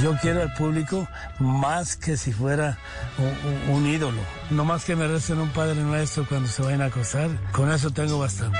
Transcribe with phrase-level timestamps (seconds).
[0.00, 1.06] Yo quiero al público
[1.38, 2.78] más que si fuera
[3.68, 4.20] un, ídolo.
[4.50, 7.30] No más que me recen un Padre Nuestro cuando se vayan a acostar.
[7.52, 8.58] Con eso tengo bastante.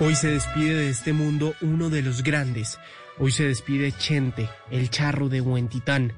[0.00, 2.78] Hoy se despide de este mundo uno de los grandes.
[3.18, 6.12] Hoy se despide Chente, el charro de Huentitán,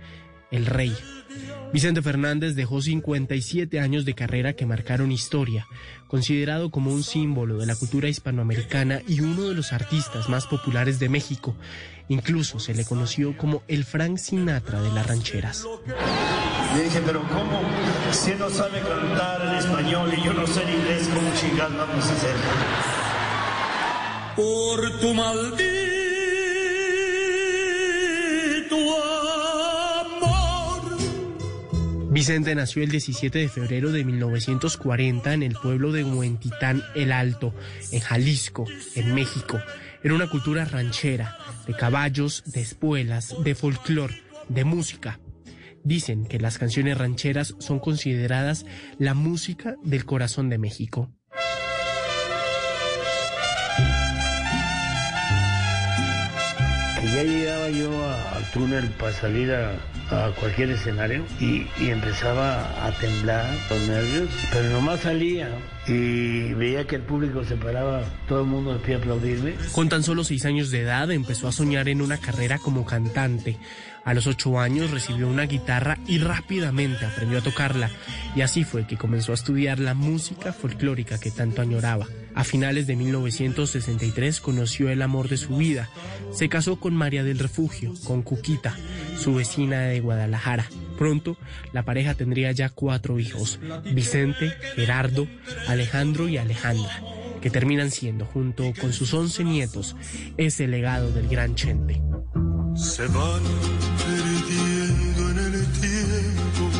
[0.50, 0.96] el rey.
[1.72, 5.66] Vicente Fernández dejó 57 años de carrera que marcaron historia,
[6.06, 10.98] considerado como un símbolo de la cultura hispanoamericana y uno de los artistas más populares
[10.98, 11.56] de México.
[12.08, 15.66] Incluso se le conoció como el Frank Sinatra de las rancheras.
[16.76, 17.62] Le dije, pero ¿cómo?
[18.10, 21.76] Si él no sabe cantar en español y yo no sé en inglés, ¿cómo chingados
[21.76, 22.36] vamos a hacer?
[24.36, 25.62] Por tu maldito
[32.12, 37.54] Vicente nació el 17 de febrero de 1940 en el pueblo de Huentitán el Alto,
[37.90, 39.58] en Jalisco, en México.
[40.02, 44.10] Era una cultura ranchera, de caballos, de espuelas, de folclor,
[44.50, 45.20] de música.
[45.84, 48.66] Dicen que las canciones rancheras son consideradas
[48.98, 51.10] la música del corazón de México.
[57.24, 59.72] llegaba yo al túnel para salir a,
[60.10, 65.48] a cualquier escenario y, empezaba a temblar los nervios, pero nomás salía
[65.86, 69.54] y veía que el público se paraba, todo el mundo de pie a aplaudirme.
[69.72, 73.58] Con tan solo seis años de edad empezó a soñar en una carrera como cantante.
[74.04, 77.90] A los ocho años recibió una guitarra y rápidamente aprendió a tocarla,
[78.34, 82.06] y así fue que comenzó a estudiar la música folclórica que tanto añoraba.
[82.34, 85.88] A finales de 1963 conoció el amor de su vida.
[86.32, 88.22] Se casó con María del Refugio, con
[89.18, 90.66] Su vecina de Guadalajara.
[90.98, 91.36] Pronto,
[91.72, 93.58] la pareja tendría ya cuatro hijos,
[93.92, 95.26] Vicente, Gerardo,
[95.68, 97.02] Alejandro y Alejandra,
[97.40, 99.96] que terminan siendo, junto con sus once nietos,
[100.36, 102.02] ese legado del gran Chente.
[102.74, 103.42] Se van
[103.98, 106.70] perdiendo en el tiempo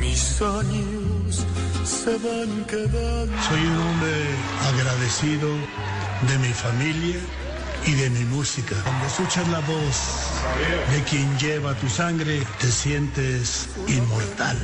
[0.00, 1.46] mis años
[1.84, 3.42] se van quedando.
[3.48, 4.12] Soy un hombre
[4.68, 5.48] agradecido
[6.28, 7.20] de mi familia
[7.86, 8.76] y de mi música.
[8.82, 9.96] Cuando escuchas la voz
[10.92, 14.58] de quien lleva tu sangre, te sientes inmortal.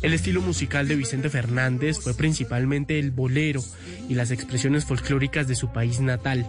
[0.00, 3.62] El estilo musical de Vicente Fernández fue principalmente el bolero
[4.08, 6.46] y las expresiones folclóricas de su país natal.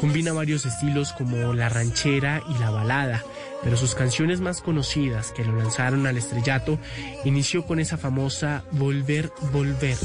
[0.00, 3.24] Combina varios estilos como la ranchera y la balada,
[3.64, 6.78] pero sus canciones más conocidas que lo lanzaron al estrellato
[7.24, 9.98] inició con esa famosa Volver, Volver,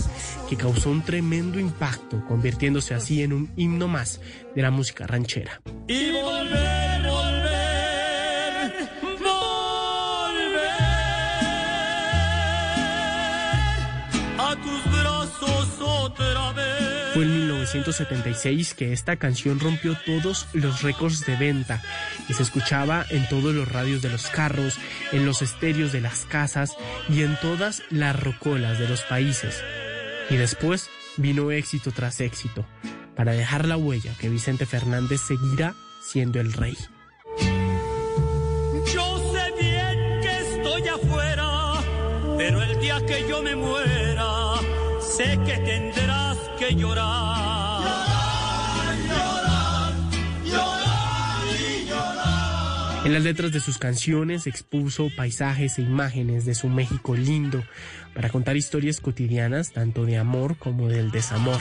[0.49, 4.21] que causó un tremendo impacto, convirtiéndose así en un himno más
[4.55, 5.61] de la música ranchera.
[17.73, 21.81] 1976 que esta canción rompió todos los récords de venta
[22.29, 24.78] y se escuchaba en todos los radios de los carros,
[25.11, 26.77] en los estéreos de las casas
[27.09, 29.61] y en todas las rocolas de los países.
[30.29, 32.66] Y después vino éxito tras éxito,
[33.16, 36.77] para dejar la huella que Vicente Fernández seguirá siendo el rey.
[38.94, 41.73] Yo sé bien que estoy afuera,
[42.38, 44.46] pero el día que yo me muera,
[45.17, 47.81] sé que tendrás que llorar.
[49.09, 49.94] Llorar,
[50.45, 51.44] llorar,
[51.81, 53.05] llorar.
[53.05, 57.63] En las letras de sus canciones expuso paisajes e imágenes de su México lindo
[58.13, 61.59] para contar historias cotidianas tanto de amor como del desamor.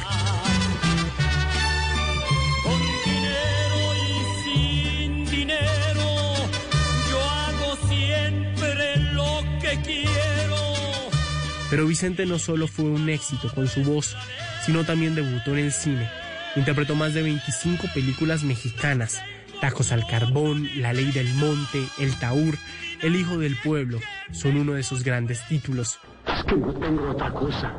[11.70, 14.16] Pero Vicente no solo fue un éxito con su voz,
[14.64, 16.08] sino también debutó en el cine.
[16.54, 19.20] Interpretó más de 25 películas mexicanas.
[19.60, 22.56] Tacos al carbón, La ley del monte, El taur,
[23.02, 23.98] El hijo del pueblo
[24.32, 25.98] son uno de sus grandes títulos.
[26.26, 27.74] Es que no tengo otra cosa.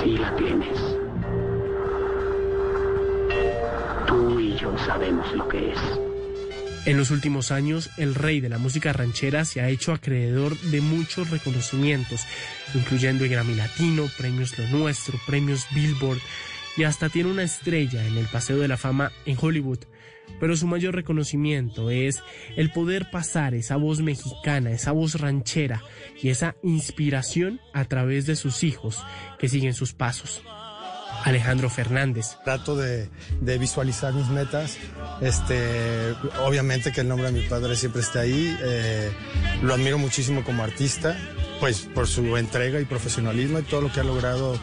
[0.00, 0.78] Sí la tienes.
[4.06, 5.78] Tú y yo sabemos lo que es.
[6.86, 10.80] En los últimos años, el rey de la música ranchera se ha hecho acreedor de
[10.80, 12.24] muchos reconocimientos,
[12.74, 16.20] incluyendo el Grammy Latino, premios Lo Nuestro, premios Billboard,
[16.76, 19.80] y hasta tiene una estrella en el Paseo de la Fama en Hollywood.
[20.38, 22.22] Pero su mayor reconocimiento es
[22.54, 25.82] el poder pasar esa voz mexicana, esa voz ranchera
[26.22, 29.02] y esa inspiración a través de sus hijos
[29.40, 30.40] que siguen sus pasos.
[31.24, 32.36] Alejandro Fernández.
[32.44, 33.08] Trato de,
[33.40, 34.78] de, visualizar mis metas.
[35.20, 36.12] Este,
[36.44, 38.56] obviamente que el nombre de mi padre siempre esté ahí.
[38.62, 39.10] Eh,
[39.62, 41.16] lo admiro muchísimo como artista,
[41.60, 44.58] pues por su entrega y profesionalismo y todo lo que ha logrado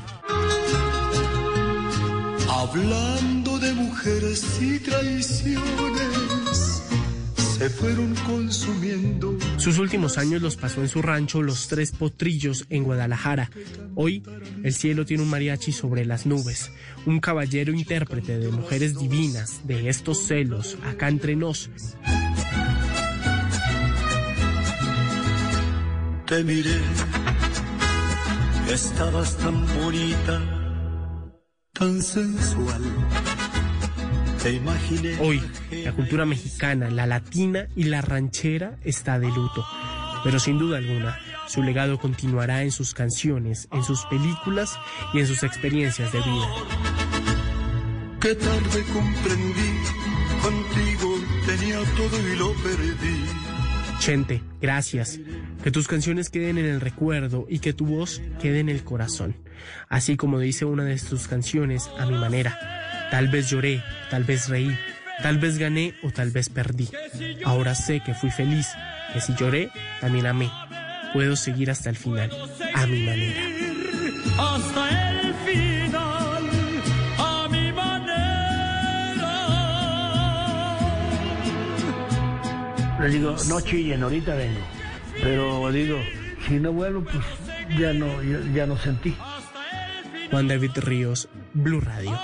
[2.63, 6.12] Hablando de mujeres y traiciones,
[7.63, 9.37] se fueron consumiendo.
[9.55, 13.49] Sus últimos años los pasó en su rancho Los Tres Potrillos en Guadalajara.
[13.95, 14.21] Hoy
[14.63, 16.71] el cielo tiene un mariachi sobre las nubes,
[17.05, 21.69] un caballero intérprete de mujeres divinas, de estos celos, acá entre nos.
[26.27, 26.81] Te miré,
[28.73, 30.41] estabas tan bonita,
[31.71, 32.81] tan sensual.
[35.21, 35.41] Hoy,
[35.71, 39.65] la cultura mexicana, la latina y la ranchera está de luto.
[40.25, 41.17] Pero sin duda alguna,
[41.47, 44.77] su legado continuará en sus canciones, en sus películas
[45.13, 46.47] y en sus experiencias de vida.
[48.19, 49.77] Qué tarde comprendí,
[50.41, 51.15] contigo
[51.45, 53.25] tenía todo y lo perdí.
[53.99, 55.21] Chente, gracias.
[55.63, 59.37] Que tus canciones queden en el recuerdo y que tu voz quede en el corazón.
[59.87, 62.82] Así como dice una de tus canciones a mi manera.
[63.13, 64.75] Tal vez lloré, tal vez reí,
[65.21, 66.89] tal vez gané o tal vez perdí.
[67.45, 68.69] Ahora sé que fui feliz,
[69.13, 69.69] que si lloré,
[70.01, 70.49] también amé.
[71.13, 72.31] Puedo seguir hasta el final,
[72.73, 73.39] a mi manera.
[74.39, 76.49] Hasta el final,
[77.19, 79.09] a mi manera.
[82.99, 84.61] Le digo, no chillen, ahorita vengo.
[85.21, 85.99] Pero digo,
[86.47, 87.23] si no vuelvo, pues
[87.77, 89.15] ya no, ya, ya no sentí.
[90.31, 92.19] Juan David Ríos, Blue Radio.